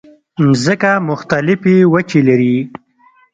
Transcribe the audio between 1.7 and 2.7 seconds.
وچې لري.